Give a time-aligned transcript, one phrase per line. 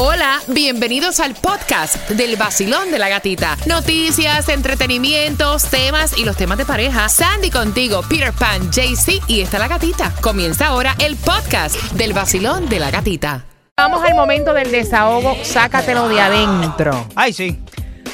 [0.00, 3.56] Hola, bienvenidos al podcast del vacilón de la gatita.
[3.66, 7.08] Noticias, entretenimientos, temas y los temas de pareja.
[7.08, 10.14] Sandy contigo, Peter Pan, JC y está la gatita.
[10.20, 13.44] Comienza ahora el podcast del vacilón de la gatita.
[13.76, 17.08] Vamos al momento del desahogo, sácatelo de adentro.
[17.16, 17.58] Ay, sí.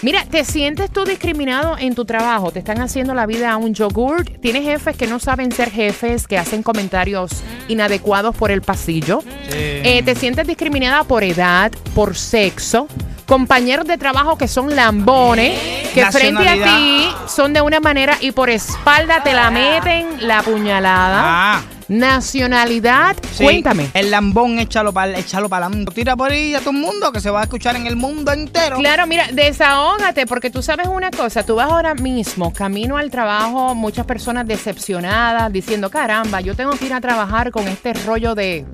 [0.00, 2.50] Mira, ¿te sientes tú discriminado en tu trabajo?
[2.50, 4.40] ¿Te están haciendo la vida a un yogurt?
[4.40, 9.22] ¿Tienes jefes que no saben ser jefes, que hacen comentarios inadecuados por el pasillo?
[9.50, 12.88] Eh, ¿Te sientes discriminada por edad, por sexo?
[13.26, 15.58] Compañeros de trabajo que son lambones,
[15.94, 20.42] que frente a ti son de una manera y por espalda te la meten la
[20.42, 21.20] puñalada.
[21.24, 21.62] Ah.
[21.88, 23.90] Nacionalidad, Sí, cuéntame.
[23.92, 27.30] El lambón, échalo para échalo para Tira por ahí a todo el mundo que se
[27.30, 28.78] va a escuchar en el mundo entero.
[28.78, 33.74] Claro, mira, desahógate, porque tú sabes una cosa, tú vas ahora mismo camino al trabajo,
[33.74, 38.64] muchas personas decepcionadas, diciendo, caramba, yo tengo que ir a trabajar con este rollo de,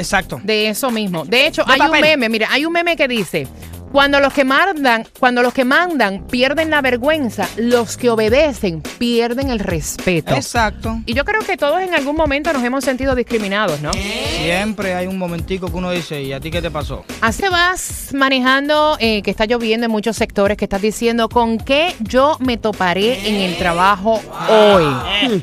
[0.00, 0.40] Exacto.
[0.42, 1.24] de eso mismo.
[1.24, 3.46] De hecho, De hay un meme, mira, hay un meme que dice,
[3.92, 9.50] cuando los que mandan, cuando los que mandan pierden la vergüenza, los que obedecen pierden
[9.50, 10.34] el respeto.
[10.34, 11.00] Exacto.
[11.06, 13.92] Y yo creo que todos en algún momento nos hemos sentido discriminados, ¿no?
[13.92, 17.04] Siempre hay un momentico que uno dice, ¿y a ti qué te pasó?
[17.20, 21.94] Así vas manejando eh, que está lloviendo en muchos sectores, que estás diciendo con qué
[22.00, 25.42] yo me toparé en el trabajo hoy.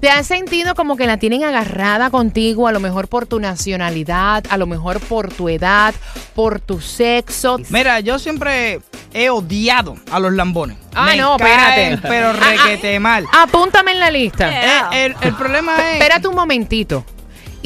[0.00, 4.44] ¿Te has sentido como que la tienen agarrada contigo, a lo mejor por tu nacionalidad,
[4.50, 5.94] a lo mejor por tu edad,
[6.34, 7.58] por tu sexo?
[7.68, 8.80] Mira, yo siempre
[9.12, 10.76] he odiado a los lambones.
[10.94, 12.08] Ah, Me no, caen, espérate.
[12.08, 13.26] Pero Ah, ah, requete mal.
[13.32, 14.50] Apúntame en la lista.
[14.92, 15.94] Eh, el, el problema es.
[15.94, 17.04] Espérate un momentito.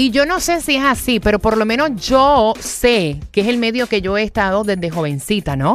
[0.01, 3.49] Y yo no sé si es así, pero por lo menos yo sé que es
[3.49, 5.75] el medio que yo he estado desde jovencita, ¿no?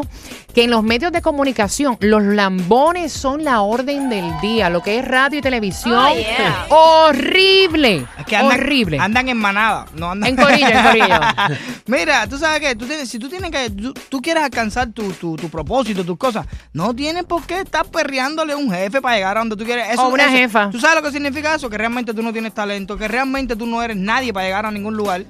[0.55, 4.97] Que en los medios de comunicación los lambones son la orden del día, lo que
[4.99, 5.99] es radio y televisión.
[5.99, 6.67] Oh, yeah.
[6.69, 8.05] Horrible.
[8.17, 8.97] Es que andan, horrible.
[8.97, 11.19] andan en manada, no andan En corillo, en corillo.
[11.87, 15.11] Mira, tú sabes que tú tienes, si tú tienes que, tú, tú quieres alcanzar tu,
[15.13, 19.15] tu, tu propósito, tus cosas, no tienes por qué estar perreándole a un jefe para
[19.17, 19.89] llegar a donde tú quieres.
[19.91, 20.69] Eso, O una eso- jefa.
[20.69, 21.69] ¿Tú sabes lo que significa eso?
[21.69, 24.71] Que realmente tú no tienes talento, que realmente tú no eres nadie para llegar a
[24.71, 25.23] ningún lugar.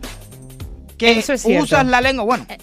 [0.98, 1.64] Que Eso es cierto.
[1.66, 2.24] usas la lengua.
[2.24, 2.46] Bueno.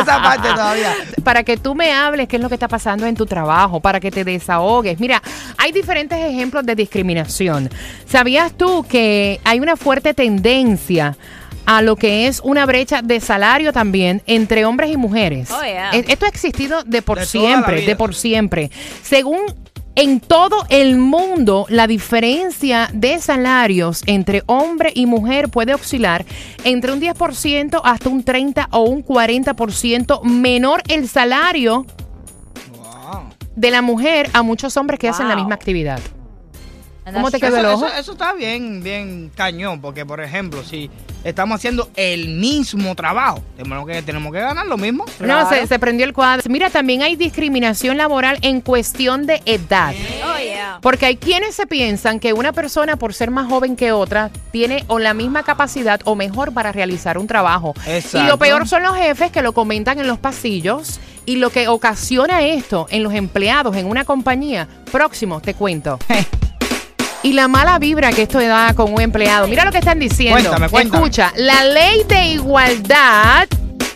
[0.00, 0.94] Esa parte todavía.
[1.22, 4.00] para que tú me hables qué es lo que está pasando en tu trabajo, para
[4.00, 4.98] que te desahogues.
[4.98, 5.22] Mira,
[5.56, 7.70] hay diferentes ejemplos de discriminación.
[8.08, 11.16] ¿Sabías tú que hay una fuerte tendencia
[11.66, 15.50] a lo que es una brecha de salario también entre hombres y mujeres?
[15.50, 15.90] Oh, yeah.
[15.92, 18.70] E- Esto ha existido de por De siempre, de por siempre.
[19.02, 19.40] Según
[19.96, 26.24] en todo el mundo, la diferencia de salarios entre hombre y mujer puede oscilar
[26.64, 31.86] entre un 10% hasta un 30 o un 40% menor el salario
[32.76, 33.28] Wow.
[33.54, 36.00] de la mujer a muchos hombres que hacen la misma actividad.
[37.12, 37.86] ¿Cómo te quedó el Eso, ojo?
[37.86, 40.90] eso- eso está bien, bien cañón, porque por ejemplo, si
[41.22, 45.04] estamos haciendo el mismo trabajo, tenemos que, tenemos que ganar lo mismo.
[45.20, 46.42] No, se, se prendió el cuadro.
[46.48, 49.94] Mira, también hay discriminación laboral en cuestión de edad.
[50.24, 50.78] Oh, yeah.
[50.80, 54.84] Porque hay quienes se piensan que una persona, por ser más joven que otra, tiene
[54.88, 57.74] o la misma capacidad o mejor para realizar un trabajo.
[57.86, 58.28] Y Exacto.
[58.28, 61.00] lo peor son los jefes que lo comentan en los pasillos.
[61.26, 65.98] Y lo que ocasiona esto en los empleados en una compañía, próximo, te cuento.
[67.24, 69.48] Y la mala vibra que esto da con un empleado.
[69.48, 70.34] Mira lo que están diciendo.
[70.34, 70.98] Cuéntame, cuéntame.
[70.98, 73.48] Escucha, la ley de igualdad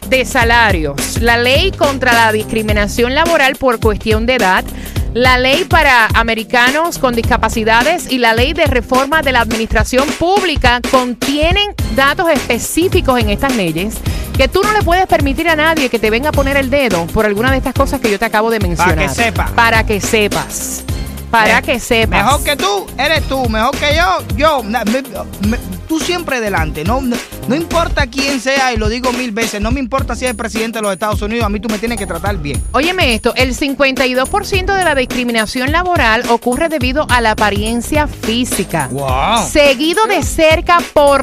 [0.09, 4.65] de salarios, la ley contra la discriminación laboral por cuestión de edad,
[5.13, 10.81] la ley para americanos con discapacidades y la ley de reforma de la administración pública
[10.91, 13.97] contienen datos específicos en estas leyes
[14.39, 17.07] que tú no le puedes permitir a nadie que te venga a poner el dedo
[17.09, 18.97] por alguna de estas cosas que yo te acabo de mencionar.
[18.97, 19.47] que sepa.
[19.55, 20.85] Para que sepas.
[21.31, 22.25] Para Me- que sepas.
[22.25, 23.49] Mejor que tú, eres tú.
[23.49, 24.63] Mejor que yo, yo.
[24.65, 25.03] Na- me-
[25.49, 26.85] me- tú siempre delante.
[26.85, 27.17] No, no,
[27.49, 30.37] no importa quién sea, y lo digo mil veces, no me importa si es el
[30.37, 32.63] presidente de los Estados Unidos, a mí tú me tienes que tratar bien.
[32.73, 39.49] Óyeme esto, el 52% de la discriminación laboral ocurre debido a la apariencia física, Wow.
[39.51, 41.17] seguido de cerca por